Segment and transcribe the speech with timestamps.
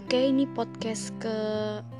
[0.00, 1.36] Oke, ini podcast ke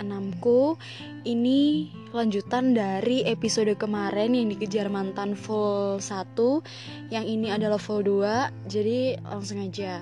[0.00, 0.80] enamku.
[1.20, 6.32] Ini lanjutan dari episode kemarin yang dikejar mantan full 1
[7.12, 10.00] Yang ini adalah full 2 Jadi langsung aja.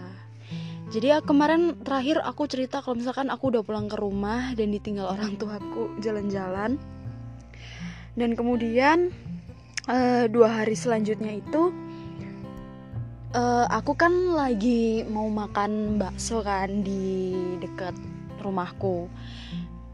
[0.95, 5.19] Jadi ya, kemarin terakhir aku cerita kalau misalkan aku udah pulang ke rumah Dan ditinggal
[5.19, 6.79] orang tuaku jalan-jalan.
[8.15, 9.11] Dan kemudian
[9.91, 11.75] uh, Dua hari selanjutnya itu
[13.34, 17.96] uh, aku kan lagi mau makan bakso kan di deket
[18.41, 19.10] rumahku.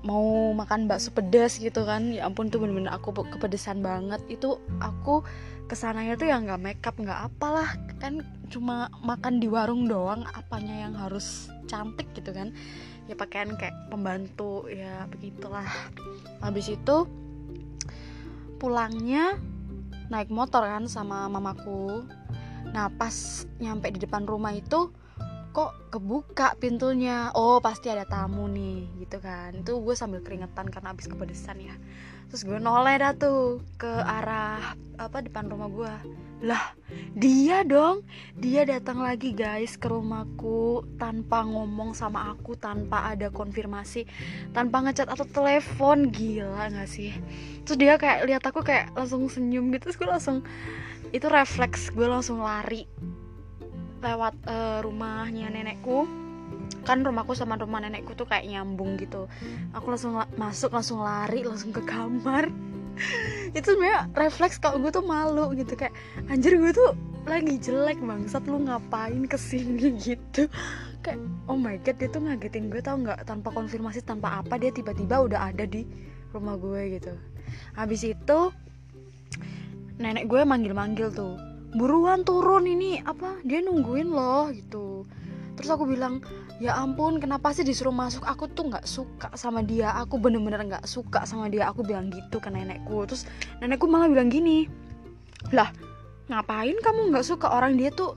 [0.05, 2.13] Mau makan bakso pedas gitu kan.
[2.13, 4.21] Ya ampun tuh bener-bener aku kepedesan banget.
[4.29, 5.25] Itu aku
[5.65, 7.73] ke sananya tuh yang nggak makeup nggak apalah.
[7.99, 8.21] Kan
[8.53, 12.53] cuma makan di warung doang apanya yang harus cantik gitu kan.
[13.09, 15.65] Ya pakaian kayak pembantu ya begitulah.
[16.45, 17.09] Habis itu
[18.61, 19.41] pulangnya
[20.13, 22.05] naik motor kan sama mamaku
[22.73, 24.95] Nah pas nyampe di depan rumah itu
[25.55, 27.31] kok kebuka pintunya?
[27.39, 29.55] Oh pasti ada tamu nih gitu kan.
[29.55, 31.79] Itu gue sambil keringetan karena abis kepedesan ya.
[32.27, 35.95] Terus gue noleh dah tuh ke arah apa depan rumah gue.
[36.43, 36.75] Lah
[37.15, 38.03] dia dong.
[38.35, 44.11] Dia datang lagi guys ke rumahku tanpa ngomong sama aku tanpa ada konfirmasi
[44.51, 46.11] tanpa ngechat atau telepon.
[46.11, 47.15] Gila gak sih?
[47.63, 49.87] Terus dia kayak lihat aku kayak langsung senyum gitu.
[49.87, 50.43] Terus gue langsung
[51.15, 52.91] itu refleks gue langsung lari
[54.03, 56.11] lewat uh, rumahnya nenekku.
[56.83, 59.31] Kan rumahku sama rumah nenekku tuh kayak nyambung gitu.
[59.73, 62.51] Aku langsung la masuk langsung lari langsung ke kamar.
[63.57, 65.95] Itu sebenarnya refleks kalau gue tuh malu gitu kayak
[66.27, 70.51] anjir gue tuh lagi jelek bangsat lu ngapain ke sini gitu.
[71.01, 73.23] Kayak oh my god dia tuh ngagetin gue tau nggak?
[73.23, 75.87] Tanpa konfirmasi tanpa apa dia tiba-tiba udah ada di
[76.35, 77.15] rumah gue gitu.
[77.79, 78.39] Habis itu
[79.99, 81.39] nenek gue manggil-manggil tuh
[81.75, 85.03] buruan turun ini apa dia nungguin loh gitu.
[85.55, 86.23] Terus aku bilang
[86.59, 88.23] ya ampun kenapa sih disuruh masuk?
[88.27, 92.39] Aku tuh nggak suka sama dia aku bener-bener nggak suka sama dia aku bilang gitu
[92.39, 93.07] ke nenekku.
[93.07, 93.27] Terus
[93.63, 94.67] nenekku malah bilang gini
[95.51, 95.71] lah
[96.31, 97.79] ngapain kamu nggak suka orang?
[97.79, 98.15] Dia tuh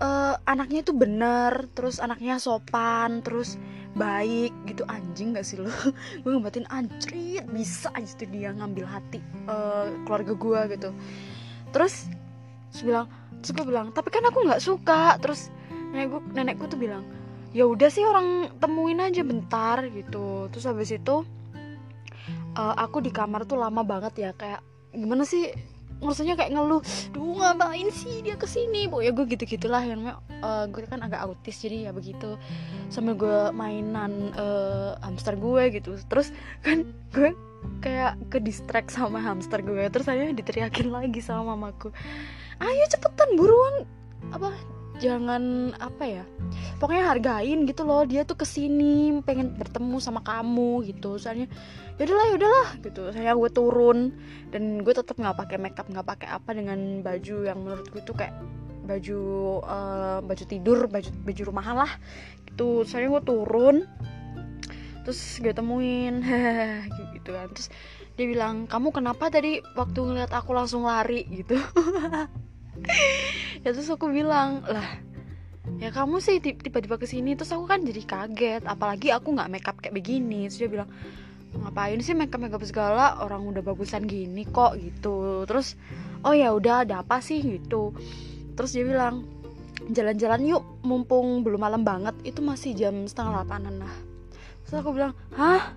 [0.00, 3.60] uh, anaknya tuh bener terus anaknya sopan terus
[3.96, 5.72] baik gitu anjing gak sih lo
[6.22, 10.90] gue ngebatin anjrit bisa aja tuh dia ngambil hati uh, keluarga gue gitu.
[11.72, 12.12] Terus
[12.70, 13.06] terus bilang
[13.40, 15.16] terus gue bilang tapi kan aku nggak suka.
[15.18, 15.48] Terus
[15.90, 17.08] nenek gue nenekku tuh bilang
[17.56, 20.52] ya udah sih orang temuin aja bentar gitu.
[20.52, 21.24] Terus habis itu
[22.56, 24.60] uh, aku di kamar tuh lama banget ya kayak
[24.92, 25.52] gimana sih
[26.02, 28.88] maksudnya kayak ngeluh duh ngapain sih dia ke sini?
[28.88, 30.06] Ya gue gitu gitulah yang
[30.44, 32.36] uh, gue kan agak autis jadi ya begitu.
[32.92, 35.96] Sambil gue mainan uh, hamster gue gitu.
[36.08, 36.30] Terus
[36.60, 37.32] kan gue
[37.82, 41.90] kayak ke distract sama hamster gue terus saya diteriakin lagi sama mamaku.
[42.60, 43.88] Ayo cepetan buruan.
[44.32, 46.24] Apa jangan apa ya
[46.80, 51.48] pokoknya hargain gitu loh dia tuh ke sini pengen bertemu sama kamu gitu soalnya
[51.96, 53.02] yaudahlah yaudahlah gitu.
[53.12, 54.12] Saya gue turun
[54.52, 58.16] dan gue tetap nggak pakai makeup nggak pakai apa dengan baju yang menurut gue tuh
[58.16, 58.36] kayak
[58.86, 59.20] baju
[59.66, 61.92] uh, baju tidur baju baju rumahan lah
[62.52, 62.84] gitu.
[62.84, 63.88] Saya gue turun
[65.08, 66.20] terus gue temuin
[67.16, 67.48] gitu kan.
[67.56, 67.68] Terus
[68.16, 71.24] dia bilang kamu kenapa tadi waktu ngeliat aku langsung lari?
[71.32, 71.56] gitu
[73.64, 75.06] ya terus aku bilang lah
[75.82, 77.34] ya kamu sih tiba-tiba ke sini.
[77.34, 80.46] Terus aku kan jadi kaget apalagi aku nggak makeup kayak begini.
[80.46, 80.88] Terus dia bilang
[81.56, 83.18] ngapain sih makeup makeup segala?
[83.20, 85.44] Orang udah bagusan gini kok gitu.
[85.44, 85.74] Terus
[86.22, 87.42] oh ya udah ada apa sih?
[87.42, 87.92] Gitu.
[88.54, 89.26] Terus dia bilang
[89.92, 93.94] jalan-jalan yuk mumpung belum malam banget itu masih jam setengah delapanan lah.
[94.66, 95.74] Terus aku bilang hah?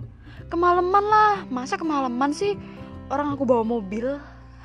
[0.49, 1.35] Kemalaman lah.
[1.49, 2.57] Masa kemalaman sih
[3.09, 4.17] orang aku bawa mobil?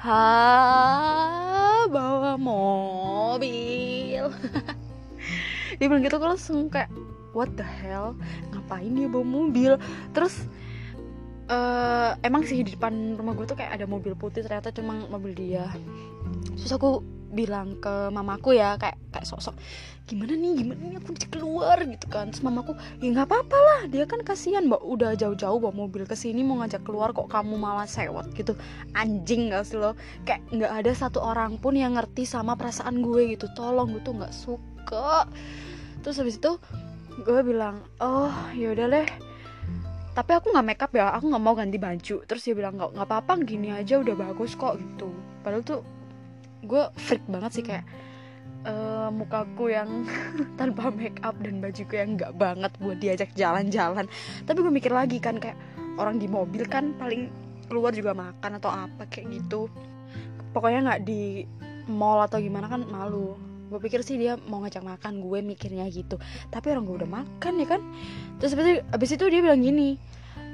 [0.05, 4.25] Ha bawa mobil.
[5.79, 6.91] Dia bilang gitu aku langsung kayak
[7.35, 8.15] what the hell?
[8.55, 9.75] Ngapain dia bawa mobil?
[10.15, 10.47] Terus
[11.51, 15.35] uh, emang sih di depan rumah gue tuh kayak ada mobil putih ternyata cuma mobil
[15.35, 15.67] dia.
[16.55, 17.03] Terus aku
[17.35, 19.59] bilang ke mamaku ya kayak kayak sok-sok
[20.05, 22.29] gimana nih gimana nih aku keluar gitu kan.
[22.29, 26.13] Terus mamaku ya nggak apa-apa lah dia kan kasihan mbak udah jauh-jauh bawa mobil ke
[26.13, 28.53] sini mau ngajak keluar kok kamu malah sewot gitu.
[28.93, 29.97] Anjing gak sih lo?
[30.29, 33.49] Kayak nggak ada satu orang pun yang ngerti sama perasaan gue gitu.
[33.57, 35.25] Tolong gue tuh nggak suka.
[36.05, 36.53] Terus habis itu
[37.25, 39.09] gue bilang oh yaudah deh.
[40.15, 42.17] Tapi aku nggak makeup ya aku nggak mau ganti baju.
[42.29, 45.09] Terus dia bilang nggak nggak apa-apa gini aja udah bagus kok gitu.
[45.41, 45.81] Padahal tuh
[46.65, 47.85] gue freak banget sih kayak
[48.67, 50.09] uh, mukaku yang
[50.61, 54.09] tanpa make up dan bajuku yang nggak banget buat diajak jalan-jalan.
[54.45, 55.57] Tapi gue mikir lagi kan kayak
[56.01, 57.31] orang di mobil kan paling
[57.69, 59.71] keluar juga makan atau apa kayak gitu.
[60.53, 61.45] Pokoknya nggak di
[61.89, 63.37] mall atau gimana kan malu.
[63.73, 66.21] Gue pikir sih dia mau ngajak makan gue mikirnya gitu.
[66.53, 67.81] Tapi orang gue udah makan ya kan?
[68.39, 69.99] Terus abis abis itu dia bilang gini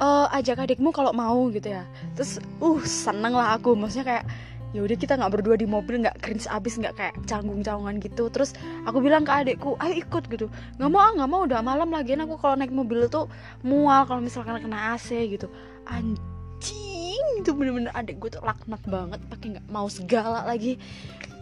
[0.00, 1.84] e, ajak adikmu kalau mau gitu ya.
[2.16, 3.76] Terus uh seneng lah aku.
[3.76, 4.24] Maksudnya kayak
[4.70, 8.30] ya udah kita nggak berdua di mobil nggak cringe abis nggak kayak canggung canggungan gitu.
[8.30, 8.54] Terus
[8.86, 10.46] aku bilang ke adikku ayo ikut gitu.
[10.78, 12.14] Nggak mau ah nggak mau udah malam lagi.
[12.14, 13.26] Aku kalau naik mobil tuh
[13.66, 15.50] mual kalau misalkan kena AC gitu.
[15.90, 20.78] Anjing itu bener-bener adik gue tuh laknat banget pakai nggak mau segala lagi.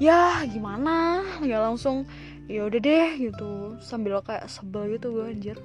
[0.00, 1.20] Ya gimana?
[1.44, 2.08] Ya langsung
[2.48, 3.76] ya udah deh gitu.
[3.84, 5.58] Sambil kayak sebel gitu gue anjir.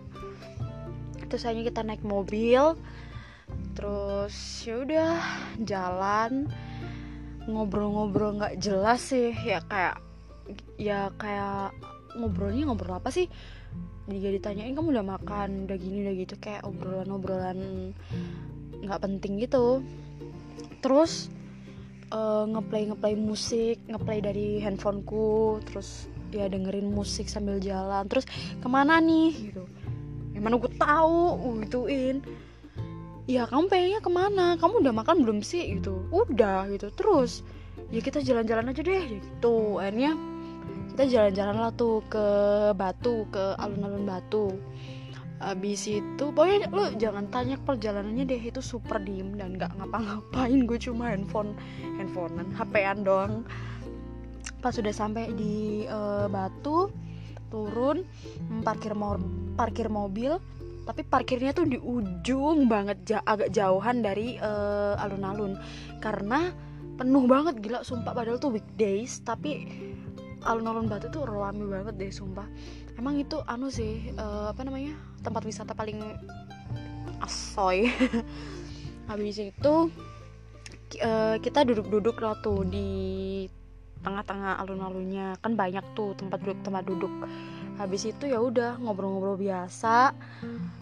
[1.32, 2.76] Terus akhirnya kita naik mobil.
[3.74, 5.14] Terus ya udah
[5.66, 6.50] jalan
[7.48, 10.00] ngobrol-ngobrol nggak jelas sih ya kayak
[10.80, 11.76] ya kayak
[12.16, 13.28] ngobrolnya ngobrol apa sih?
[14.08, 17.92] Dia ditanyain kamu udah makan udah gini udah gitu kayak obrolan-obrolan
[18.84, 19.80] nggak penting gitu.
[20.84, 21.32] Terus
[22.12, 28.08] uh, ngeplay ngeplay musik ngeplay dari handphoneku terus ya dengerin musik sambil jalan.
[28.12, 28.28] Terus
[28.60, 29.32] ke mana nih?
[29.52, 29.64] Gitu.
[30.34, 31.20] Yang mana gue tahu
[31.64, 32.26] gituin
[33.30, 34.46] ya kamu pengennya ke mana?
[34.60, 35.80] Kamu udah makan belum sih?
[35.80, 36.08] Gitu.
[36.12, 36.92] Udah gitu.
[36.94, 37.44] Terus?
[37.90, 39.80] Ya kita jalan-jalan aja deh gitu.
[39.80, 40.18] Akhirnya
[40.94, 42.26] kita jalan-jalan lah tuh ke
[42.78, 44.54] Batu ke alun-alun Batu.
[45.44, 50.64] Abis itu pokoknya lu jangan tanya perjalanannya deh itu super diem dan nggak ngapa-ngapain.
[50.64, 51.58] Gue cuma handphone
[52.00, 53.44] handphonean hpan doang.
[54.64, 56.88] Pas sudah sampai di uh, Batu
[57.54, 58.02] turun
[58.66, 59.20] parkir mo
[59.54, 60.42] parkir mobil
[60.84, 65.56] tapi parkirnya tuh di ujung banget agak jauhan dari uh, alun-alun.
[66.04, 66.52] Karena
[67.00, 68.12] penuh banget gila sumpah.
[68.12, 69.64] Padahal tuh weekdays tapi
[70.44, 72.46] alun-alun Batu tuh rame banget deh sumpah.
[73.00, 74.94] Emang itu anu sih uh, apa namanya
[75.24, 76.04] tempat wisata paling
[77.24, 77.88] asoy.
[79.10, 79.74] Habis itu
[81.00, 82.88] uh, kita duduk-duduk lah tuh di
[84.04, 85.40] tengah-tengah alun-alunnya.
[85.40, 87.14] Kan banyak tuh tempat duduk tempat duduk
[87.78, 90.14] habis itu ya udah ngobrol-ngobrol biasa.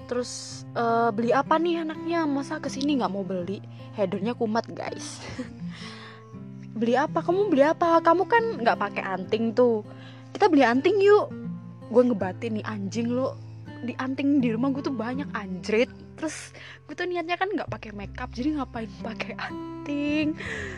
[0.08, 2.28] Terus uh, beli apa nih anaknya?
[2.28, 3.64] Masa ke sini nggak mau beli?
[3.96, 5.20] Headernya kumat guys.
[6.82, 7.20] Beli apa?
[7.20, 8.00] Kamu beli apa?
[8.00, 9.84] Kamu kan nggak pakai anting tuh.
[10.32, 11.30] Kita beli anting yuk.
[11.92, 13.36] Gue ngebatin nih anjing lo
[13.84, 15.92] di anting di rumah gue tuh banyak anjrit.
[16.16, 16.56] Terus
[16.88, 20.34] gue tuh niatnya kan nggak pakai makeup jadi ngapain pakai anting?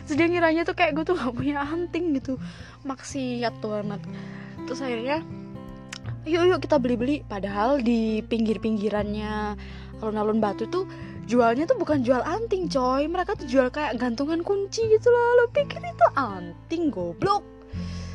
[0.09, 2.41] Terus dia ngiranya tuh kayak gue tuh nggak punya anting gitu.
[2.83, 4.01] Maksiat tuh anak
[4.63, 5.21] terus akhirnya
[6.23, 9.59] yuk yuk kita beli beli padahal di pinggir pinggirannya
[9.99, 10.87] alun-alun batu tuh
[11.23, 13.07] jualnya tuh bukan jual anting coy.
[13.07, 15.43] Mereka tuh jual kayak gantungan kunci gitu loh.
[15.43, 17.43] Lo pikir itu anting goblok?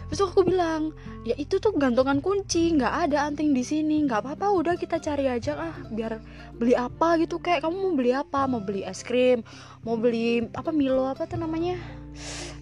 [0.09, 0.97] Terus aku bilang,
[1.29, 5.29] ya itu tuh gantungan kunci, nggak ada anting di sini, nggak apa-apa, udah kita cari
[5.29, 6.17] aja lah, biar
[6.57, 9.45] beli apa gitu kayak kamu mau beli apa, mau beli es krim,
[9.85, 11.77] mau beli apa Milo apa tuh namanya,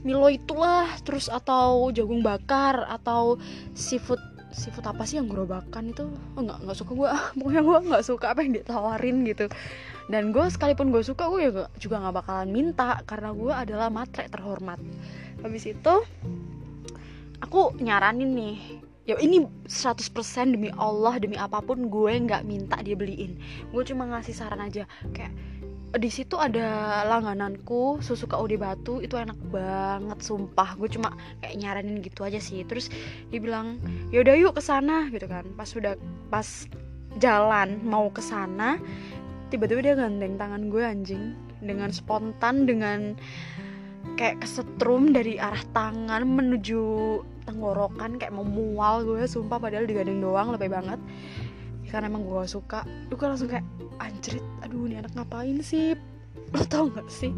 [0.03, 3.39] Milo itulah, terus atau jagung bakar atau
[3.79, 4.19] seafood
[4.57, 6.09] seafood apa sih yang gerobakan itu?
[6.35, 9.47] Oh, nggak nggak suka gue pokoknya gue nggak suka apa yang ditawarin gitu.
[10.09, 14.33] Dan gue sekalipun gue suka gue ya juga nggak bakalan minta karena gue adalah matre
[14.33, 14.81] terhormat.
[15.45, 15.95] Habis itu
[17.45, 18.57] aku nyaranin nih
[19.07, 20.11] ya ini 100%
[20.51, 23.37] demi Allah demi apa pun gue nggak minta dia beliin.
[23.71, 25.31] Gue cuma ngasih saran aja kayak
[25.95, 30.75] di situ ada langgananku susu KUD Batu itu enak banget sumpah.
[30.75, 32.67] Gue cuma kayak nyaranin gitu aja sih.
[32.67, 32.91] Terus
[33.31, 33.79] dia bilang
[34.11, 35.47] yaudah yuk ke sana gitu kan.
[35.55, 35.95] Pas sudah
[36.29, 36.67] pas
[37.23, 38.77] jalan mau ke sana
[39.49, 41.25] tiba-tiba dia gandeng tangan gue anjing.
[41.63, 43.17] Dengan spontan dengan
[44.21, 46.85] kayak kesetrum dari arah tangan menuju
[47.49, 49.57] tenggorokan kayak mau mual gue sumpah.
[49.57, 51.01] Padahal digandeng doang lebih banget
[51.89, 52.83] karena emang gue suka.
[53.09, 53.67] Gue langsung kayak
[54.03, 55.97] anjrit aduh ini anak ngapain sih?
[56.55, 57.33] Lo tau gak sih?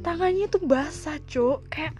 [0.00, 1.66] Tangannya tuh basah cuk.
[1.68, 1.96] Kayak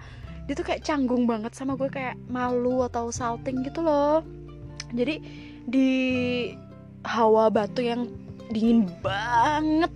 [0.46, 4.22] dia tuh kayak canggung banget sama gue kayak malu atau salting gitu loh.
[4.94, 5.18] Jadi
[5.66, 5.90] di
[7.02, 8.06] hawa batu yang
[8.54, 9.90] dingin banget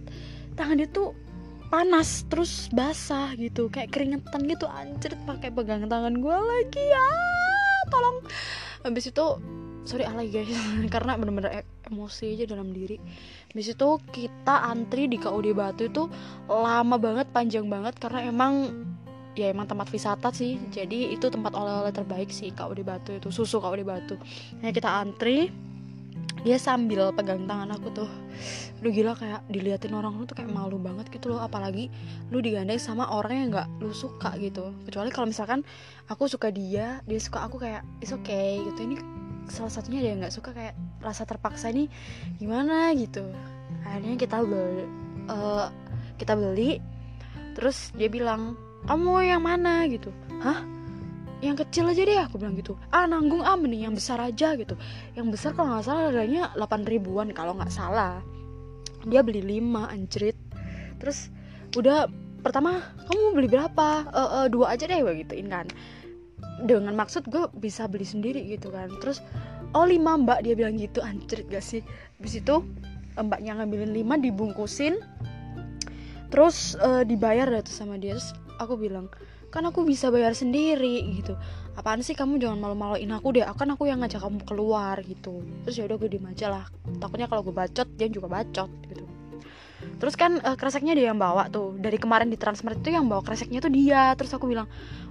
[0.59, 1.15] tangan dia tuh
[1.71, 3.71] panas terus basah gitu.
[3.71, 6.83] Kayak keringetan gitu anjir pakai pegang tangan gue lagi.
[6.83, 7.09] Ya
[7.89, 8.27] tolong.
[8.83, 9.27] Habis itu
[9.85, 10.51] sorry alay guys.
[10.95, 12.97] Karena bener-bener e-, emosi aja dalam diri.
[13.53, 16.07] Habis itu kita antri di KUD Batu itu
[16.49, 17.97] lama banget panjang banget.
[17.97, 18.73] Karena emang
[19.39, 20.59] ya emang tempat wisata sih.
[20.71, 24.17] Jadi itu tempat oleh-oleh terbaik sih KUD Batu itu susu KUD Batu.
[24.61, 25.51] Nah kita antri
[26.41, 28.11] dia sambil pegang tangan aku tuh.
[28.81, 31.41] Lu gila kayak diliatin orang lu tuh kayak malu banget gitu loh.
[31.45, 31.93] Apalagi
[32.33, 34.73] lu digandeng sama orang yang nggak lu suka gitu.
[34.89, 35.61] Kecuali kalau misalkan
[36.09, 38.81] aku suka dia dia suka aku kayak is okay gitu.
[38.89, 39.20] Ini
[39.53, 41.87] salah satunya dia nggak suka kayak rasa terpaksa ini
[42.39, 42.91] gimana?
[42.95, 43.27] gitu.
[43.87, 44.87] Akhirnya kita beli
[45.31, 45.69] uh,
[46.17, 46.81] kita beli
[47.55, 48.57] terus dia bilang
[48.89, 49.85] kamu yang mana?
[49.91, 50.15] gitu.
[50.41, 50.65] Hah?
[51.41, 52.77] Yang kecil aja deh aku bilang gitu.
[52.93, 54.77] Ah nanggung ah mending yang besar aja gitu.
[55.17, 58.21] Yang besar kalau nggak salah harganya 8 ribuan kalau nggak salah.
[59.09, 60.37] Dia beli 5 anjrit.
[61.01, 61.33] Terus
[61.77, 62.09] udah
[62.41, 63.89] pertama kamu beli berapa?
[64.09, 65.69] E, e, dua aja deh gue gituin kan
[66.65, 68.91] dengan maksud gue bisa beli sendiri gitu kan.
[69.01, 69.21] Terus
[69.77, 71.01] oh lima mbak dia bilang gitu.
[71.01, 71.81] Anjrit gak sih?
[72.21, 72.65] Habis itu
[73.17, 75.01] mbaknya ngambilin lima dibungkusin.
[76.31, 78.17] Terus uh, dibayar deh tuh sama dia.
[78.17, 79.11] Terus aku bilang
[79.51, 81.35] kan aku bisa bayar sendiri gitu.
[81.75, 82.15] Apaan sih?
[82.15, 83.45] Kamu jangan malu-maluin aku deh.
[83.59, 85.43] Kan aku yang ngajak kamu keluar gitu.
[85.67, 86.65] Terus ya udah gue diem aja lah.
[87.03, 89.20] Takutnya kalau gue bacot dia juga bacot gitu
[90.01, 91.77] terus kan uh, kreseknya dia yang bawa tuh.
[91.77, 94.17] Dari kemarin di transmart itu yang bawa kreseknya tuh dia.
[94.17, 94.67] Terus aku bilang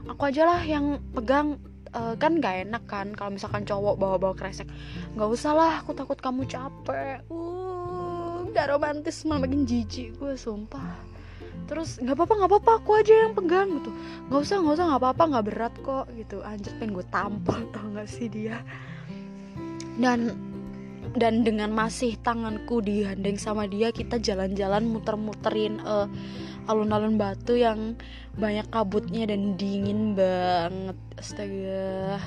[0.09, 1.61] aku aja lah yang pegang.
[1.89, 4.69] Uh, kan gak enak kan kalau misalkan cowok bawa-bawa kresek.
[5.17, 7.25] Nggak usah lah aku takut kamu capek.
[7.33, 7.69] Uh
[8.53, 10.97] gak romantis malah makin jijik gue sumpah.
[11.69, 13.91] Terus nggak apa-apa nggak apa-apa aku aja yang pegang gitu.
[14.29, 16.37] Nggak usah nggak usah nggak apa-apa nggak berat kok gitu.
[16.41, 18.57] Anjir pengen gue tampol tau gak sih dia.
[19.99, 20.48] Dan
[21.17, 26.05] dan dengan masih tanganku digandeng sama dia kita jalan-jalan muter-muterin uh,
[26.69, 27.97] alun-alun batu yang
[28.37, 30.97] banyak kabutnya dan dingin banget.
[31.17, 32.21] Astaga.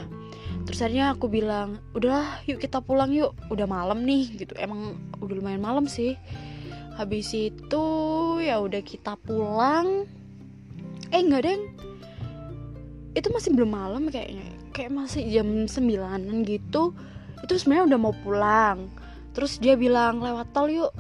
[0.67, 3.33] Terus akhirnya aku bilang udah yuk kita pulang yuk.
[3.49, 4.53] Udah malam nih gitu.
[4.59, 6.19] Emang udah lumayan malam sih.
[6.99, 7.85] Habis itu
[8.43, 10.05] ya udah kita pulang.
[11.15, 11.63] Eh enggak deng.
[13.15, 14.45] Itu masih belum malam kayaknya.
[14.75, 16.93] Kayak masih jam sembilanan gitu
[17.43, 18.89] itu sebenarnya udah mau pulang.
[19.33, 20.93] Terus dia bilang lewat tol yuk.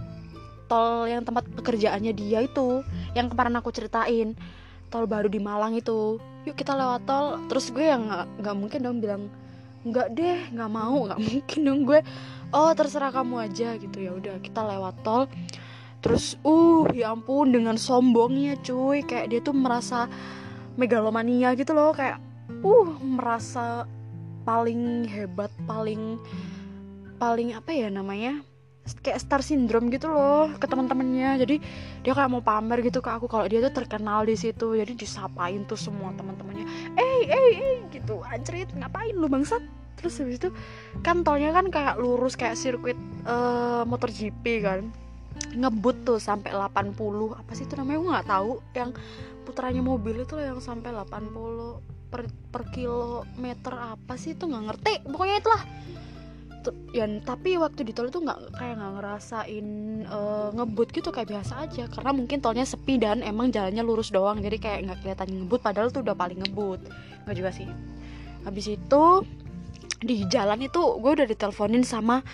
[0.66, 2.82] Tol yang tempat pekerjaannya dia itu
[3.12, 4.34] yang kemarin aku ceritain.
[4.88, 6.18] Tol baru di Malang itu.
[6.48, 7.38] Yuk kita lewat tol.
[7.46, 9.22] Terus gue yang nggak mungkin dong bilang
[9.82, 12.00] nggak deh nggak mau nggak mungkin dong gue.
[12.52, 13.96] Oh terserah kamu aja gitu.
[14.00, 15.28] Ya udah kita lewat tol.
[16.02, 19.06] Terus uh ya ampun dengan sombongnya cuy.
[19.06, 20.10] Kayak dia tuh merasa
[20.74, 21.94] megalomania gitu loh.
[21.94, 22.18] Kayak
[22.64, 23.86] uh merasa
[24.42, 26.18] paling hebat paling
[27.16, 28.42] paling apa ya namanya?
[28.98, 31.38] Kayak star syndrome gitu loh ke teman-temannya.
[31.38, 31.56] Jadi
[32.02, 34.74] dia kayak mau pamer gitu ke aku kalau dia tuh terkenal di situ.
[34.74, 36.66] Jadi disapain tuh semua teman-temannya.
[36.98, 38.26] Eh eh eh gitu.
[38.26, 39.62] Anjrit ngapain lu bangsat?
[40.02, 40.50] Terus habis itu
[41.06, 44.90] kan tolnya kan kayak lurus kayak sirkuit uh, motor GP kan.
[45.54, 46.98] Ngebut tuh sampai 80
[47.38, 47.98] apa sih itu namanya?
[48.02, 48.52] Gue nggak tahu.
[48.74, 48.90] Yang
[49.46, 54.92] putranya mobil itu loh yang sampai 80 per, per kilometer apa sih itu nggak ngerti.
[55.08, 55.62] Pokoknya itulah.
[56.94, 59.66] Ya tapi waktu di tol itu nggak kayak nggak ngerasain
[60.06, 61.88] uh, ngebut gitu kayak biasa aja.
[61.88, 65.88] Karena mungkin tolnya sepi dan emang jalannya lurus doang jadi kayak nggak kelihatan ngebut padahal
[65.90, 66.84] tuh udah paling ngebut.
[67.26, 67.66] Nggak juga sih.
[68.46, 69.02] Habis itu
[70.02, 72.26] di jalan itu gue udah diteleponin sama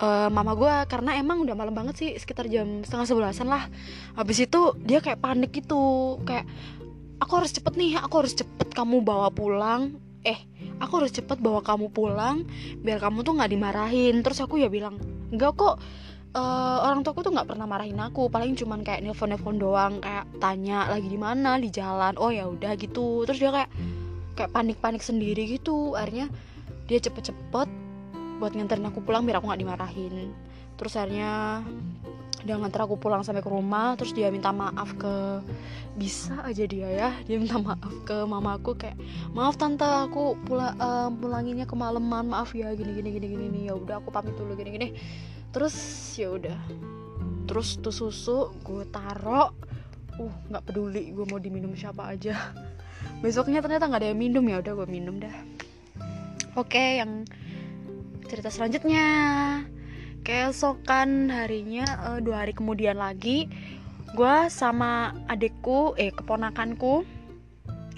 [0.00, 3.68] uh, mama gue karena emang udah malam banget sih sekitar jam setengah sebelasan lah.
[4.16, 6.48] Habis itu dia kayak panik gitu kayak
[7.24, 9.96] aku harus cepet nih aku harus cepet kamu bawa pulang.
[10.24, 10.44] Eh
[10.76, 12.44] aku harus cepet bawa kamu pulang
[12.84, 14.20] biar kamu tuh nggak dimarahin.
[14.20, 15.00] Terus aku ya bilang
[15.32, 15.80] enggak kok
[16.36, 18.28] uh, orang tuaku tuh nggak pernah marahin aku.
[18.28, 21.56] Paling cuman kayak nelfon nelfon doang kayak tanya lagi di mana?
[21.56, 22.20] Di jalan?
[22.20, 23.24] Oh ya udah gitu.
[23.24, 23.70] Terus dia kayak
[24.36, 25.96] kayak panik panik sendiri gitu.
[25.96, 26.28] Akhirnya
[26.84, 27.68] dia cepet-cepet
[28.36, 30.36] buat nganterin aku pulang biar aku nggak dimarahin.
[30.76, 31.62] Terus akhirnya
[32.44, 35.40] dia nganter aku pulang sampai ke rumah terus dia minta maaf ke
[35.96, 39.00] bisa aja dia ya dia minta maaf ke mamaku kayak
[39.32, 43.98] maaf tante aku pula uh, pulanginnya kemalaman maaf ya gini gini gini gini ya udah
[44.04, 44.88] aku pamit dulu gini gini.
[45.54, 45.74] Terus
[46.18, 46.58] ya udah.
[47.46, 49.54] Terus tuh susu gue taro
[50.14, 52.36] uh nggak peduli gue mau diminum siapa aja.
[53.22, 55.34] Besoknya ternyata nggak ada yang minum ya udah gue minum dah.
[56.58, 57.24] Oke yang
[58.26, 59.06] cerita selanjutnya
[60.24, 63.46] keesokan harinya uh, dua hari kemudian lagi
[64.16, 67.04] gue sama adikku eh keponakanku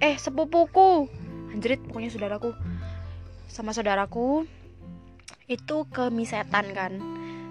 [0.02, 1.06] eh sepupuku
[1.54, 2.50] anjrit pokoknya saudaraku
[3.46, 4.44] sama saudaraku
[5.46, 6.98] itu ke misetan kan.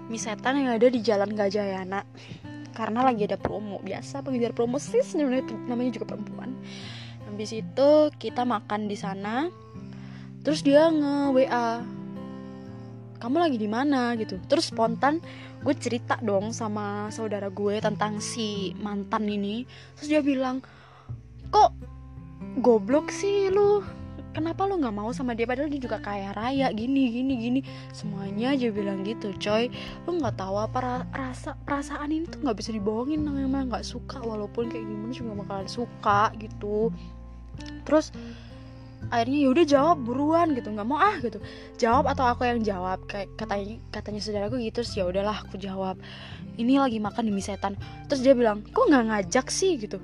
[0.06, 2.04] Misetan yang ada di jalan Gajayana.
[2.76, 6.52] Karena lagi ada promo biasa pengejar promo namanya, namanya juga perempuan.
[7.24, 7.88] Habis itu
[8.20, 9.48] kita makan di sana
[10.46, 11.82] terus dia nge WA
[13.16, 14.14] kamu lagi di mana?
[14.20, 14.38] gitu.
[14.46, 15.20] Terus spontan
[15.64, 19.66] gue cerita dong sama saudara gue tentang si mantan ini.
[19.98, 20.62] Terus dia bilang
[21.50, 21.72] kok
[22.60, 23.82] goblok sih lu?
[24.36, 25.48] Kenapa lu nggak mau sama dia?
[25.48, 27.60] Padahal dia juga kaya raya gini gini gini.
[27.96, 29.72] Semuanya aja bilang gitu coy.
[30.04, 34.20] Lu nggak tahu apa rasa perasaan ini tuh nggak bisa dibohongin namanya nggak suka.
[34.20, 36.92] Walaupun kayak gimana juga bakalan suka gitu.
[37.88, 38.12] Terus
[39.10, 40.68] akhirnya ya udah jawab buruan gitu.
[40.72, 41.38] Nggak mau ah gitu.
[41.78, 43.02] Jawab atau aku yang jawab.
[43.06, 46.00] Kayak katanya katanya saudaraku gitu sih ya udahlah aku jawab.
[46.56, 47.78] Ini lagi makan di mie setan.
[48.10, 49.78] Terus dia bilang kok nggak ngajak sih?
[49.78, 50.02] Gitu.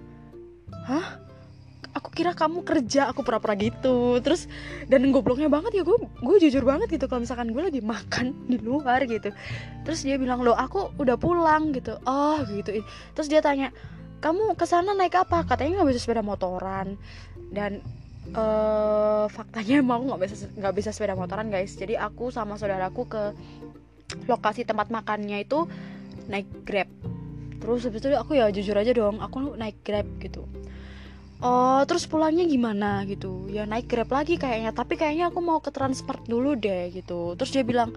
[0.87, 1.19] Hah?
[1.93, 4.17] Aku kira kamu kerja aku pura-pura gitu.
[4.25, 4.49] Terus
[4.89, 8.57] dan gobloknya banget ya gue gue jujur banget gitu kalau misalkan gue lagi makan di
[8.63, 9.35] luar gitu.
[9.85, 11.99] Terus dia bilang lo aku udah pulang gitu.
[12.09, 12.81] Oh gitu.
[13.13, 13.75] Terus dia tanya
[14.23, 15.43] kamu ke sana naik apa?
[15.43, 16.97] Katanya nggak bisa sepeda motoran.
[17.53, 17.85] Dan
[18.31, 21.75] uh, faktanya emang nggak bisa nggak bisa sepeda motoran guys.
[21.75, 23.23] Jadi aku sama saudaraku ke
[24.31, 25.67] lokasi tempat makannya itu
[26.31, 26.88] naik grab.
[27.62, 30.47] Terus habis itu aku ya jujur aja dong aku naik grab gitu.
[31.43, 33.02] Oh terus pulangnya gimana?
[33.02, 33.50] Gitu.
[33.50, 37.35] Ya naik grab lagi kayaknya tapi kayaknya aku mau ke transport dulu deh gitu.
[37.35, 37.91] Terus dia bilang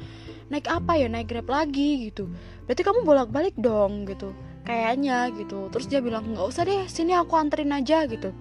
[0.50, 1.06] naik apa ya?
[1.06, 2.26] Naik grab lagi gitu.
[2.66, 4.34] Berarti kamu bolak balik dong gitu.
[4.66, 5.70] Kayaknya gitu.
[5.70, 8.34] Terus dia bilang nggak usah deh sini aku anterin aja gitu.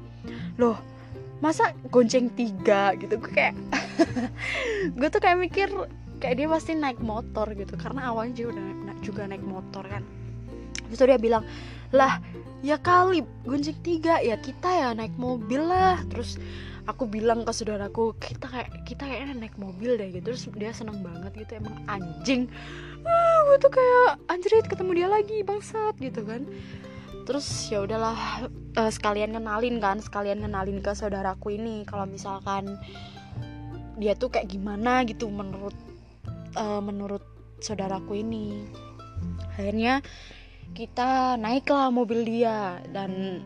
[0.56, 0.93] Loh
[1.38, 2.94] masa gonceng tiga?
[2.98, 3.16] Gitu.
[3.18, 3.54] Gue kayak
[4.98, 5.68] gue tuh kayak mikir
[6.22, 7.74] kayak dia pasti naik motor gitu.
[7.78, 10.02] Karena awalnya juga udah juga naik motor kan.
[10.90, 11.44] Terus dia bilang
[11.94, 12.18] lah
[12.64, 15.98] ya kali gonceng tiga ya kita ya naik mobil lah.
[16.10, 16.38] Terus
[16.84, 20.32] aku bilang ke saudaraku kita kayak kita kayaknya naik mobil deh gitu.
[20.32, 22.46] Terus dia seneng banget gitu emang anjing.
[23.04, 26.48] Ah, gue tuh kayak anjrit ketemu dia lagi bangsat gitu kan
[27.24, 31.82] terus ya udahlah uh, sekalian kenalin kan sekalian kenalin ke saudaraku ini.
[31.88, 32.76] Kalau misalkan
[33.98, 35.74] dia tuh kayak gimana gitu menurut
[36.54, 37.24] uh, menurut
[37.64, 38.68] saudaraku ini.
[39.56, 40.04] Akhirnya
[40.76, 43.42] kita naiklah mobil dia dan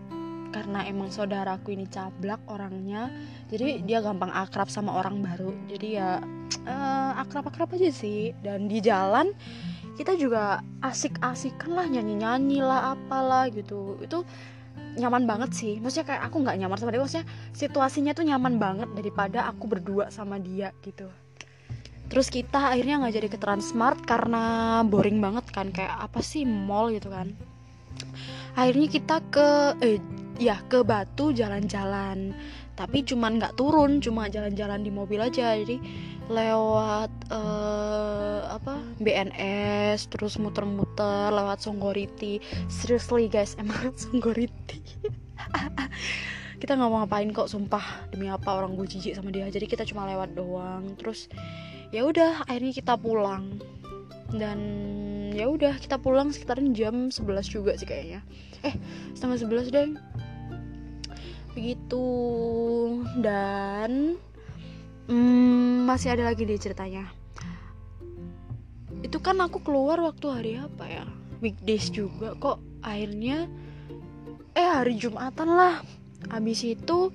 [0.48, 3.12] karena emang saudaraku ini cablak orangnya
[3.52, 5.52] jadi dia gampang akrab sama orang baru.
[5.68, 6.20] Jadi ya
[6.68, 8.32] uh, akrab-akrab aja sih.
[8.40, 9.32] Dan di jalan
[9.98, 13.98] kita juga asik-asikan lah nyanyi-nyanyi lah apalah gitu.
[13.98, 14.22] Itu
[14.94, 15.74] nyaman banget sih.
[15.82, 20.14] Maksudnya kayak aku nggak nyaman sama dia maksudnya situasinya tuh nyaman banget daripada aku berdua
[20.14, 21.10] sama dia gitu.
[22.08, 26.94] Terus kita akhirnya nggak jadi ke Transmart karena boring banget kan kayak apa sih mall
[26.94, 27.34] gitu kan.
[28.54, 29.48] Akhirnya kita ke
[29.82, 29.98] eh
[30.38, 32.32] ya ke Batu jalan-jalan
[32.78, 35.58] tapi cuman nggak turun cuma jalan-jalan di mobil aja.
[35.58, 35.82] Jadi
[36.30, 42.38] lewat uh, apa BNS terus muter-muter lewat Songgoriti.
[42.70, 44.78] Seriously guys emang Songgoriti.
[46.62, 47.82] Kita nggak mau ngapain kok sumpah.
[48.14, 49.50] Demi apa orang gue jijik sama dia.
[49.50, 50.94] Jadi kita cuma lewat doang.
[50.98, 51.30] Terus
[51.94, 53.62] ya udah akhirnya kita pulang.
[54.34, 54.58] Dan
[55.38, 58.26] ya udah kita pulang sekitaran jam 11 juga sih kayaknya.
[58.66, 58.74] Eh
[59.14, 59.88] setengah 11 deh
[61.58, 62.06] begitu
[63.18, 64.14] dan
[65.10, 67.10] hmm, masih ada lagi deh ceritanya.
[69.02, 71.04] Itu kan aku keluar waktu hari apa ya?
[71.42, 72.62] Weekdays juga kok.
[72.78, 73.50] Akhirnya
[74.54, 75.82] eh hari jumatan lah.
[76.30, 77.10] Abis itu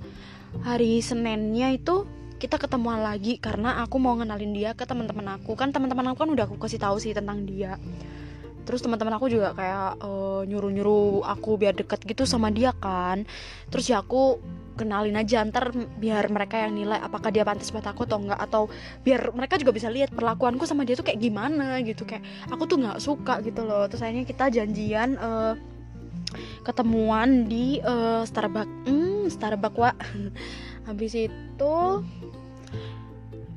[0.60, 2.04] hari seninnya itu
[2.36, 5.56] kita ketemuan lagi karena aku mau ngenalin dia ke teman-teman aku.
[5.56, 7.80] Kan teman-teman aku kan udah aku kasih tahu sih tentang dia
[8.64, 13.28] terus teman-teman aku juga kayak uh, nyuruh-nyuruh aku biar deket gitu sama dia kan.
[13.70, 14.40] Terus ya aku
[14.74, 15.70] kenalin aja ntar
[16.02, 18.40] biar mereka yang nilai apakah dia pantas buat aku atau enggak.
[18.40, 18.72] Atau
[19.06, 22.08] biar mereka juga bisa lihat perlakuanku sama dia tuh kayak gimana gitu.
[22.08, 23.86] Kayak aku tuh nggak suka gitu loh.
[23.92, 25.54] Terus akhirnya kita janjian uh,
[26.66, 29.92] ketemuan di uh, Starbucks hmm Starbucks wa
[30.88, 31.76] habis itu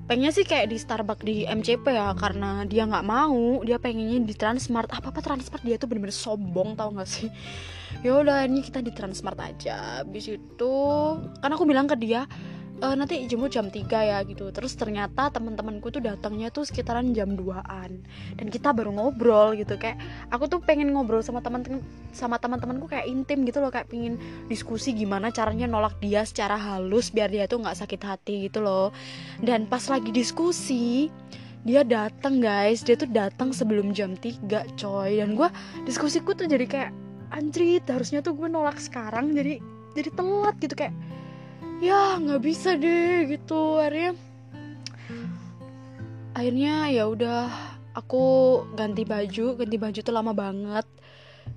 [0.07, 4.35] pengennya sih kayak di Starbucks di MCP ya karena dia nggak mau dia pengennya di
[4.35, 4.90] Transmart.
[4.95, 7.29] Apa apa Transmart dia tuh bener-bener sombong tau gak sih?
[8.05, 10.05] Ya udah ini kita di Transmart aja.
[10.05, 10.75] Habis itu
[11.40, 12.29] kan aku bilang ke dia
[12.77, 14.53] e, nanti jemput jam 3 ya gitu.
[14.53, 17.91] Terus ternyata teman-temanku tuh datangnya tuh sekitaran jam 2an
[18.37, 19.81] dan kita baru ngobrol gitu.
[19.81, 21.65] Kayak aku tuh pengen ngobrol sama teman
[22.12, 23.73] sama teman-temanku kayak intim gitu loh.
[23.73, 24.21] Kayak pengen
[24.53, 28.93] diskusi gimana caranya nolak dia secara halus biar dia tuh nggak sakit hati gitu loh.
[29.41, 31.09] Dan pas lagi diskusi
[31.67, 32.87] dia datang guys.
[32.87, 35.19] Dia tuh datang sebelum jam 3 coy.
[35.19, 35.49] Dan gue
[35.89, 36.91] diskusiku tuh jadi kayak
[37.35, 39.35] anjrit harusnya tuh gue nolak sekarang.
[39.35, 39.59] Jadi
[39.97, 40.77] jadi telat gitu.
[40.77, 40.95] Kayak
[41.81, 43.81] ya nggak bisa deh gitu.
[43.81, 44.12] Akhirnya
[46.37, 47.43] akhirnya ya udah
[47.97, 48.25] aku
[48.77, 49.57] ganti baju.
[49.57, 50.87] Ganti baju tuh lama banget.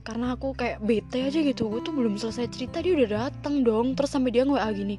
[0.05, 1.67] Karena aku kayak bete aja gitu.
[1.67, 3.95] Gue tuh belum selesai cerita dia udah datang dong.
[3.95, 4.97] Terus sampai dia nge gini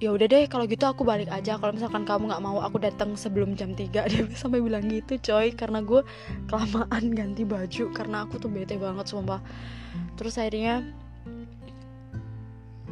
[0.00, 1.60] ya udah deh kalau gitu aku balik aja.
[1.60, 5.52] Kalau misalkan kamu nggak mau aku datang sebelum jam 3 dia sampai bilang gitu coy.
[5.54, 6.02] Karena gue
[6.50, 7.84] kelamaan ganti baju.
[7.92, 9.38] Karena aku tuh bete banget sumpah.
[10.16, 10.82] Terus akhirnya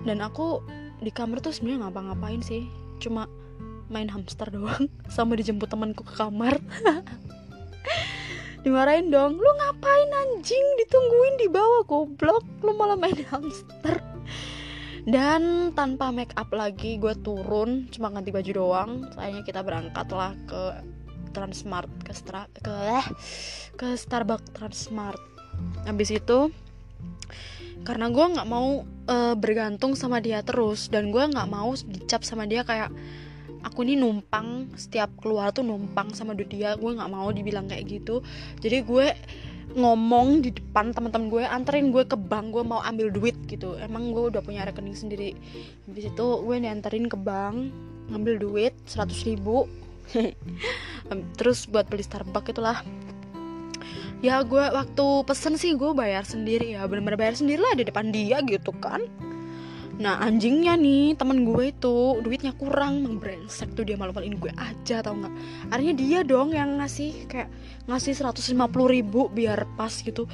[0.07, 0.63] dan aku
[0.99, 2.67] di kamar tuh sebenarnya ngapa-ngapain sih.
[2.99, 3.31] Cuma
[3.89, 6.59] main hamster doang sama dijemput temanku ke kamar.
[8.67, 9.39] Dimarahin dong.
[9.39, 10.65] Lu ngapain anjing?
[10.83, 12.45] Ditungguin di bawah goblok.
[12.61, 14.03] Lu malah main hamster.
[15.09, 17.87] Dan tanpa make up lagi gue turun.
[17.89, 18.91] Cuma ganti baju doang.
[19.15, 20.63] Sayangnya kita berangkat lah ke
[21.33, 23.07] Transmart ke Stra ke eh,
[23.79, 25.21] ke Starbucks Transmart.
[25.87, 26.51] Habis itu
[27.89, 30.93] karena gue nggak mau uh, bergantung sama dia terus.
[30.93, 32.93] Dan gue nggak mau dicap sama dia kayak
[33.65, 36.77] aku ini numpang setiap keluar tuh numpang sama dia.
[36.77, 38.21] Gue nggak mau dibilang kayak gitu.
[38.61, 39.07] Jadi gue
[39.73, 43.81] ngomong di depan teman-teman gue anterin gue ke bank gue mau ambil duit gitu.
[43.81, 45.33] Emang gue udah punya rekening sendiri.
[45.89, 47.73] Habis itu gue dianterin ke bank
[48.13, 49.65] ngambil duit 100 ribu.
[51.41, 52.85] Terus buat beli Starbucks itulah
[54.19, 56.87] ya gue waktu pesen sih gue bayar sendiri ya.
[56.91, 59.03] Bener-bener bayar sendiri lah di depan dia gitu kan.
[59.99, 65.19] Nah anjingnya nih temen gue itu duitnya kurang brengsek tuh dia malu-maluin gue aja tau
[65.19, 65.35] nggak?
[65.75, 67.51] Akhirnya dia dong yang ngasih kayak
[67.91, 68.55] ngasih 150
[68.95, 70.31] ribu biar pas gitu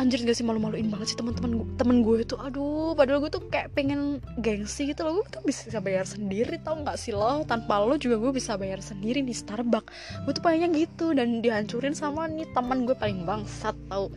[0.00, 0.46] Anjir gak sih?
[0.46, 2.34] Malu-maluin banget sih teman-teman temen gue itu.
[2.40, 5.20] Aduh padahal gue tuh kayak pengen gengsi gitu loh.
[5.20, 7.44] Gue tuh bisa bayar sendiri tau nggak sih lo?
[7.44, 10.24] Tanpa lo juga gue bisa bayar sendiri di Starbucks.
[10.24, 14.08] Gue tuh pengennya gitu dan dihancurin sama nih teman gue paling bangsat tau.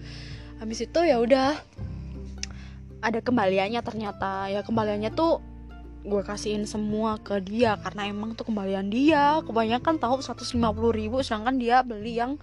[0.63, 1.59] Habis itu ya udah
[3.03, 4.47] ada kembaliannya ternyata.
[4.49, 5.43] Ya kembaliannya tuh
[6.05, 9.43] gue kasihin semua ke dia karena emang tuh kembalian dia.
[9.43, 10.55] Kebanyakan tahu 150
[10.95, 12.39] ribu sedangkan dia beli yang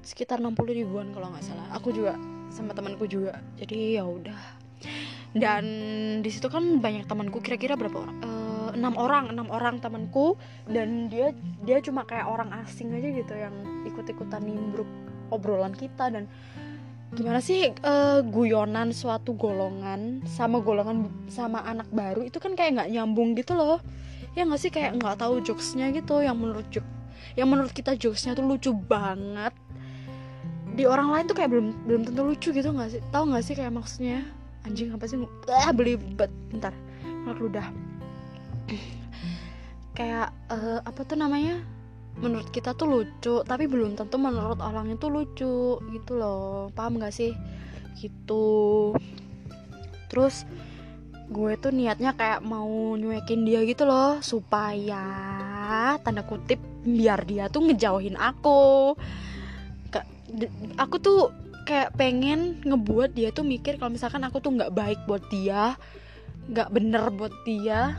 [0.00, 1.68] sekitar 60 ribuan kalau nggak salah.
[1.76, 2.16] Aku juga
[2.50, 3.38] sama temanku juga.
[3.56, 4.60] Jadi ya udah.
[5.30, 5.64] Dan
[6.20, 8.18] di situ kan banyak temanku kira-kira berapa orang?
[8.20, 10.34] Eh, enam orang enam orang temanku.
[10.66, 11.32] Dan dia
[11.62, 13.54] dia cuma kayak orang asing aja gitu yang
[13.86, 14.90] ikut-ikutan nimbruk
[15.30, 16.10] obrolan kita.
[16.10, 16.26] Dan
[17.10, 22.90] gimana sih uh, guyonan suatu golongan sama golongan sama anak baru itu kan kayak nggak
[22.90, 23.78] nyambung gitu loh.
[24.34, 24.70] Ya nggak sih?
[24.70, 26.22] Kayak nggak tahu jokesnya gitu.
[26.22, 26.66] Yang menurut
[27.38, 29.54] yang menurut kita jokesnya tuh lucu banget
[30.74, 33.00] di orang lain tuh kayak belum belum tentu lucu gitu nggak sih?
[33.10, 34.24] Tahu nggak sih kayak maksudnya?
[34.66, 35.16] Anjing apa sih?
[35.50, 36.74] Ah beli bet bentar.
[37.26, 37.66] Udah
[39.98, 41.62] kayak uh, apa tuh namanya?
[42.20, 46.68] Menurut kita tuh lucu tapi belum tentu menurut orang itu lucu gitu loh.
[46.74, 47.32] Paham gak sih?
[47.96, 48.92] Gitu.
[50.10, 50.44] Terus
[51.30, 55.06] gue tuh niatnya kayak mau nyuekin dia gitu loh supaya
[56.02, 58.98] tanda kutip biar dia tuh ngejauhin aku
[60.78, 61.20] aku tuh
[61.66, 65.78] kayak pengen ngebuat dia tuh mikir kalau misalkan aku tuh nggak baik buat dia
[66.50, 67.94] nggak bener buat dia.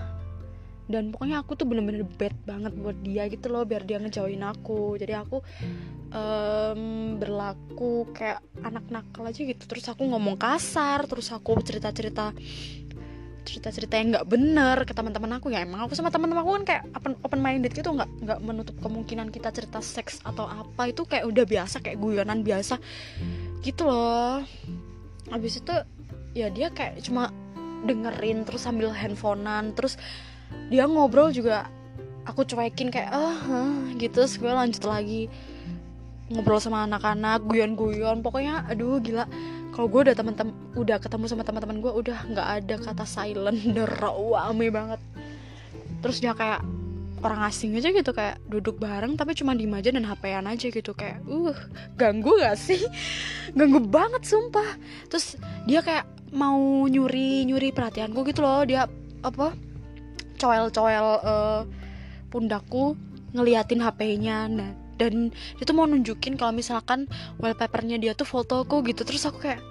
[0.91, 5.00] Dan pokoknya aku tuh bener-bener bad banget buat dia gitu loh biar dia ngejauhin aku.
[5.00, 5.39] Jadi aku
[6.12, 9.63] um, berlaku kayak anak nakal aja gitu.
[9.63, 12.36] Terus aku ngomong kasar terus aku cerita-cerita
[13.41, 15.49] cerita-cerita yang nggak bener ke teman-teman aku.
[15.49, 18.75] Ya emang aku sama teman-teman aku kan kayak open open minded gitu nggak nggak menutup
[18.80, 20.89] kemungkinan kita cerita seks atau apa.
[20.89, 22.77] Itu kayak udah biasa kayak guyonan biasa
[23.65, 24.45] gitu loh.
[25.30, 25.73] Habis itu
[26.38, 27.34] ya dia kayak cuma
[27.86, 29.73] dengerin terus sambil handphonean.
[29.73, 29.97] Terus
[30.69, 31.67] dia ngobrol juga
[32.25, 34.21] aku cuekin kayak ah huh, gitu.
[34.21, 35.27] Terus gue lanjut lagi
[36.32, 38.21] ngobrol sama anak-anak guyon-guyon.
[38.21, 39.25] Pokoknya aduh gila
[39.72, 43.60] kalau gue udah teman-teman udah ketemu sama teman-teman gue udah nggak ada kata silent
[44.04, 45.00] rame banget.
[46.04, 46.62] Terus dia kayak
[47.22, 50.92] orang asing aja gitu kayak duduk bareng tapi cuma di aja dan hp aja gitu.
[50.92, 51.56] Kayak uh
[51.96, 52.82] ganggu gak sih?
[53.58, 54.76] Ganggu banget sumpah.
[55.08, 58.66] Terus dia kayak mau nyuri nyuri perhatianku gitu loh.
[58.66, 58.90] Dia
[59.22, 59.54] apa
[60.42, 61.62] coel-coel uh,
[62.34, 62.98] pundakku
[63.32, 67.10] ngeliatin HP-nya nah dan itu mau nunjukin kalau misalkan
[67.42, 69.02] wallpapernya dia tuh fotoku gitu.
[69.02, 69.66] Terus aku kayak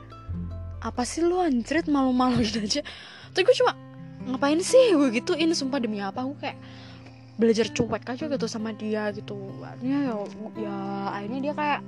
[0.83, 1.87] apa sih lu anjrit?
[1.87, 2.83] Malu-maluin aja.
[3.31, 3.79] Terus gue cuma
[4.27, 5.55] ngapain sih gue gituin?
[5.55, 6.27] Sumpah demi apa?
[6.27, 6.59] Aku kayak
[7.39, 9.39] belajar cuek aja gitu sama dia gitu.
[9.63, 10.15] Akhirnya ya,
[10.59, 10.77] ya
[11.15, 11.81] akhirnya dia kayak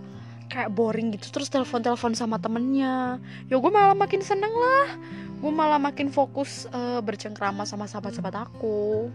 [0.46, 1.26] kayak boring gitu.
[1.35, 3.18] Terus telepon telepon sama temennya.
[3.50, 4.88] Ya gue malah makin seneng lah.
[5.42, 9.11] Gue malah makin fokus uh, bercengkrama sama sahabat-sahabat aku.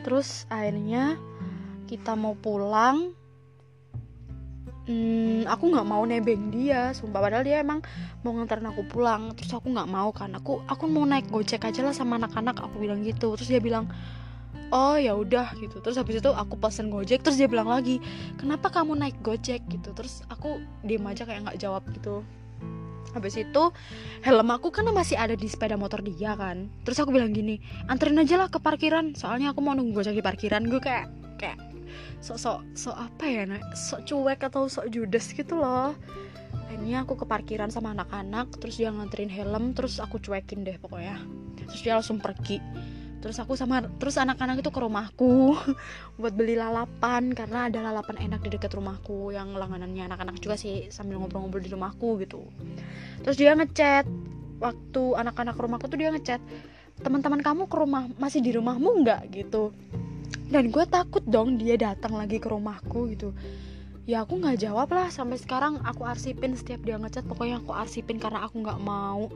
[0.00, 1.20] Terus akhirnya
[1.86, 3.14] kita mau pulang
[4.86, 7.20] hmm, aku nggak mau nebeng dia sumpah.
[7.20, 7.82] Padahal dia emang
[8.22, 9.34] mau nganterin aku pulang.
[9.34, 10.32] Terus aku nggak mau kan.
[10.38, 13.34] Aku aku mau naik gojek aja lah sama anak-anak aku bilang gitu.
[13.36, 13.90] Terus dia bilang
[14.70, 15.82] oh ya udah gitu.
[15.82, 18.00] Terus habis itu aku pesen gojek terus dia bilang lagi
[18.38, 19.62] kenapa kamu naik gojek?
[19.68, 19.92] gitu.
[19.92, 22.22] Terus aku diem aja kayak nggak jawab gitu.
[23.14, 23.62] Habis itu
[24.28, 26.68] helm aku kan masih ada di sepeda motor dia kan.
[26.86, 27.58] Terus aku bilang gini
[27.90, 30.68] anterin aja lah ke parkiran soalnya aku mau nunggu gojek di parkiran.
[30.68, 31.08] Gue kayak
[31.40, 31.75] kayak
[32.20, 33.42] sok sok apa ya
[33.74, 35.94] sok cuek atau sok judes gitu loh.
[36.66, 41.20] Akhirnya aku ke parkiran sama anak-anak terus dia nganterin helm terus aku cuekin deh pokoknya.
[41.66, 42.58] Terus dia langsung pergi.
[43.22, 45.56] Terus aku sama terus anak-anak itu ke rumahku
[46.20, 50.86] buat beli lalapan karena ada lalapan enak di dekat rumahku yang langganannya anak-anak juga sih
[50.94, 52.46] sambil ngobrol-ngobrol di rumahku gitu.
[53.22, 54.06] Terus dia ngechat.
[54.56, 56.40] Waktu anak-anak rumahku tuh dia ngechat
[57.04, 59.28] teman-teman kamu ke rumah masih di rumahmu nggak?
[59.28, 59.68] gitu
[60.46, 63.34] dan gue takut dong dia datang lagi ke rumahku gitu.
[64.06, 65.10] Ya aku nggak jawab lah.
[65.10, 69.26] Sampai sekarang aku arsipin setiap dia ngechat pokoknya aku arsipin karena aku nggak mau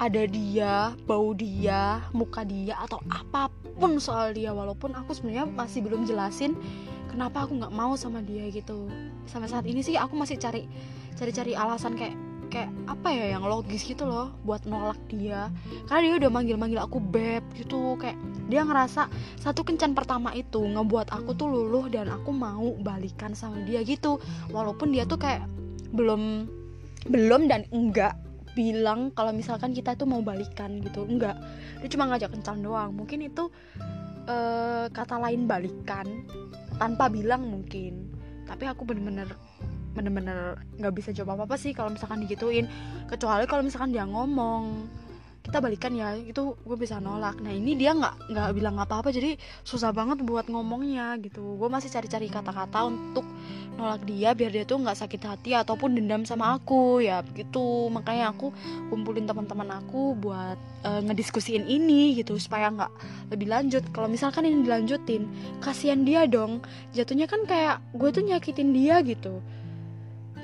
[0.00, 4.56] ada dia, bau dia, muka dia atau apa pun soal dia.
[4.56, 6.56] Walaupun aku sebenarnya masih belum jelasin
[7.12, 8.88] kenapa aku nggak mau sama dia gitu.
[9.28, 10.64] Sampai saat ini sih aku masih cari
[11.20, 12.16] cari-cari alasan kayak
[12.48, 15.52] kayak apa ya yang logis gitu loh buat nolak dia.
[15.84, 18.16] Karena dia udah manggil-manggil aku beb gitu kayak
[18.50, 19.06] dia ngerasa
[19.38, 24.18] satu kencan pertama itu ngebuat aku tuh luluh dan aku mau balikan sama dia gitu.
[24.50, 25.46] Walaupun dia tuh kayak
[25.94, 26.50] belum
[27.08, 28.18] belum dan enggak
[28.58, 31.06] bilang kalau misalkan kita tuh mau balikan gitu.
[31.06, 31.38] Enggak.
[31.80, 32.90] Dia cuma ngajak kencan doang.
[32.92, 33.48] Mungkin itu
[34.26, 36.06] uh, kata lain balikan
[36.76, 38.10] tanpa bilang mungkin.
[38.44, 39.30] Tapi aku bener-bener
[39.90, 42.66] bener-bener nggak bisa jawab apa apa sih kalau misalkan digituin.
[43.06, 44.90] Kecuali kalau misalkan dia ngomong
[45.40, 47.40] kita balikan ya itu gue bisa nolak.
[47.40, 51.56] Nah ini dia nggak nggak bilang apa apa jadi susah banget buat ngomongnya gitu.
[51.56, 53.24] Gue masih cari-cari kata-kata untuk
[53.80, 57.88] nolak dia biar dia tuh nggak sakit hati ataupun dendam sama aku ya gitu.
[57.88, 58.52] Makanya aku
[58.92, 62.92] kumpulin teman-teman aku buat uh, ngediskusiin ini gitu supaya nggak
[63.32, 63.82] lebih lanjut.
[63.96, 65.24] Kalau misalkan ini dilanjutin
[65.64, 66.60] kasihan dia dong.
[66.92, 69.40] Jatuhnya kan kayak gue tuh nyakitin dia gitu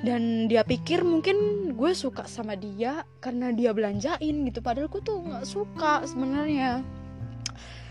[0.05, 4.59] dan dia pikir mungkin gue suka sama dia karena dia belanjain gitu.
[4.61, 6.85] Padahal gue tuh nggak suka sebenarnya.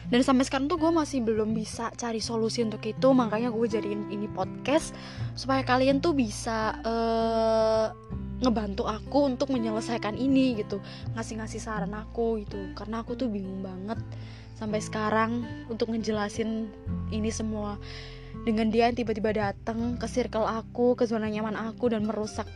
[0.07, 3.11] Dan sampai sekarang tuh gue masih belum bisa cari solusi untuk itu.
[3.11, 4.95] Makanya gue jadiin ini podcast
[5.35, 7.91] supaya kalian tuh bisa uh,
[8.39, 10.79] ngebantu aku untuk menyelesaikan ini gitu.
[11.19, 12.71] Ngasih-ngasih saran aku gitu.
[12.79, 13.99] Karena aku tuh bingung banget
[14.57, 16.71] sampai sekarang untuk ngejelasin
[17.13, 17.77] ini semua
[18.47, 22.47] dengan dia yang tiba-tiba datang ke circle aku ke zona nyaman aku dan merusak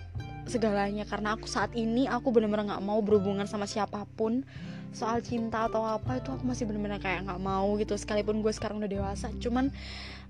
[0.47, 1.03] segalanya.
[1.03, 4.47] Karena aku saat ini aku benar-benar nggak mau berhubungan sama siapa pun.
[4.95, 7.99] Soal cinta atau apa itu aku masih benar-benar kayak nggak mau gitu.
[7.99, 9.75] Sekalipun gue sekarang udah dewasa cuman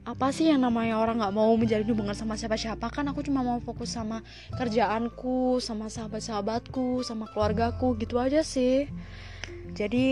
[0.08, 2.88] apa sih yang namanya orang nggak mau menjalin hubungan sama siapa-siapa?
[2.88, 4.24] Kan aku cuma mau fokus sama
[4.56, 8.88] kerjaanku sama sahabat-sahabatku sama keluargaku gitu aja sih.
[9.76, 10.08] Jadi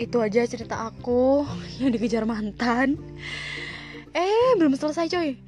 [0.00, 1.48] itu aja cerita aku
[1.80, 3.00] yang dikejar mantan
[4.14, 5.38] eh belum selesai coy.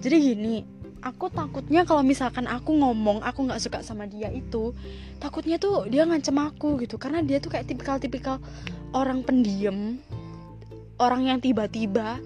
[0.00, 0.56] Jadi gini
[0.98, 4.74] aku takutnya kalau misalkan aku ngomong aku nggak suka sama dia itu
[5.22, 6.96] takutnya tuh dia ngancem aku gitu.
[7.00, 8.42] Karena dia tuh kayak tipikal-tipikal
[8.92, 10.00] orang pendiam
[10.98, 12.18] orang yang tiba-tiba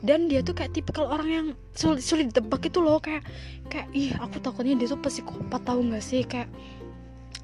[0.00, 3.02] dan dia tuh kayak tipikal orang yang sulit sulit ditebak itu loh.
[3.02, 3.26] Kayak
[3.68, 6.24] kayak ih aku takutnya dia tuh psikopat tahu nggak sih?
[6.24, 6.48] Kayak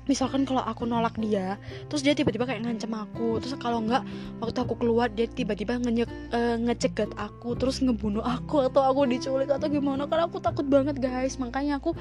[0.06, 1.58] misalkan kalau aku nolak dia
[1.90, 4.02] terus dia tiba-tiba kayak ngancem aku terus kalau nggak
[4.42, 9.50] waktu aku keluar dia tiba-tiba nge uh, ngecegat aku terus ngebunuh aku atau aku diculik
[9.50, 11.36] atau gimana karena aku takut banget guys.
[11.36, 11.92] Makanya aku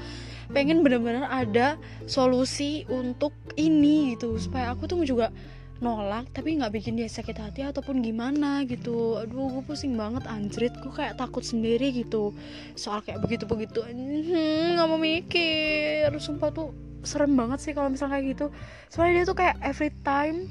[0.50, 4.36] pengen bener-bener ada solusi untuk ini gitu.
[4.38, 5.30] Supaya aku tuh juga
[5.76, 9.20] nolak tapi nggak bikin dia sakit hati ataupun gimana gitu.
[9.20, 10.72] Aduh gue pusing banget anjrit.
[10.80, 12.32] Gue kayak takut sendiri gitu.
[12.78, 16.10] Soal kayak begitu begitu hmm, nggak mau mikir.
[16.16, 18.46] Sumpah tuh serem banget sih kalau misalnya kayak gitu.
[18.90, 20.50] Soalnya dia tuh kayak every time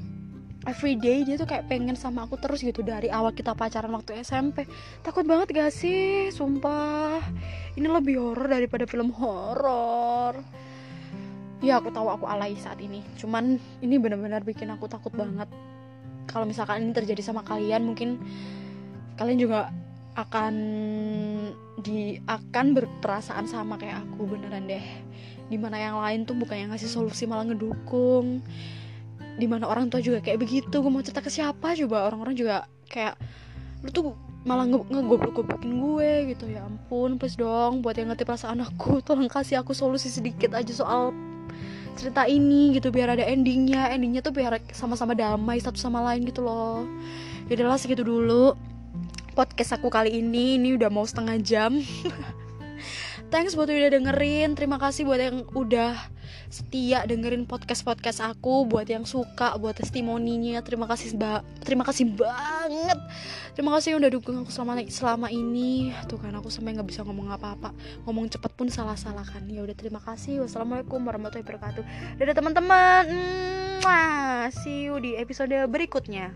[0.66, 2.82] every day dia tuh kayak pengen sama aku terus gitu.
[2.82, 4.66] Dari awal kita pacaran waktu SMP
[5.06, 6.34] takut banget gak sih?
[6.34, 7.22] Sumpah.
[7.78, 10.42] Ini lebih horor daripada film horor.
[11.64, 13.06] Ya aku tahu aku alay saat ini.
[13.16, 15.48] Cuman ini benar-benar bikin aku takut banget.
[16.26, 18.18] Kalau misalkan ini terjadi sama kalian mungkin
[19.16, 19.72] kalian juga
[20.16, 20.54] akan
[21.84, 24.84] di akan berperasaan sama kayak aku beneran deh.
[25.52, 28.40] Di mana yang lain tuh bukan yang ngasih solusi malah ngedukung.
[29.36, 31.76] Di mana orang tua juga kayak begitu gue mau cerita ke siapa?
[31.76, 33.20] Coba orang-orang juga kayak
[33.84, 34.16] lu tuh
[34.48, 36.48] malah nge ngegoblok-goblokin gue gitu.
[36.48, 40.72] Ya ampun please dong buat yang ngerti perasaan aku tolong kasih aku solusi sedikit aja
[40.72, 41.12] soal
[42.00, 42.88] cerita ini gitu.
[42.88, 43.92] Biar ada endingnya.
[43.92, 46.88] Endingnya tuh biar sama-sama damai satu sama lain gitu loh.
[47.52, 48.56] Yaudah lah segitu dulu
[49.36, 50.56] podcast aku kali ini.
[50.56, 51.76] Ini udah mau setengah jam.
[53.32, 54.56] Thanks buat udah dengerin.
[54.56, 56.00] Terima kasih buat yang udah
[56.48, 58.64] setia dengerin podcast podcast aku.
[58.64, 60.64] Buat yang suka buat testimoninya.
[60.64, 63.00] Terima kasih mbak terima kasih banget.
[63.52, 65.92] Terima kasih yang udah dukung aku selama selama ini.
[66.08, 67.76] Tuh kan aku sampai nggak bisa ngomong apa-apa.
[68.08, 69.44] Ngomong cepet pun salah salah kan.
[69.52, 70.40] Ya udah terima kasih.
[70.48, 71.84] Wassalamualaikum warahmatullahi wabarakatuh.
[72.24, 73.06] Dadah teman-teman.
[74.54, 76.34] See you di episode berikutnya